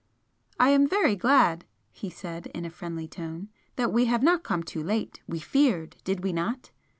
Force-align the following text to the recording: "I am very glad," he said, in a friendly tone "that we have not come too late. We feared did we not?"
"I 0.59 0.69
am 0.71 0.87
very 0.87 1.15
glad," 1.15 1.63
he 1.91 2.09
said, 2.09 2.47
in 2.55 2.65
a 2.65 2.71
friendly 2.71 3.07
tone 3.07 3.49
"that 3.75 3.93
we 3.93 4.05
have 4.05 4.23
not 4.23 4.41
come 4.41 4.63
too 4.63 4.81
late. 4.81 5.21
We 5.27 5.37
feared 5.39 5.95
did 6.03 6.23
we 6.23 6.33
not?" 6.33 6.71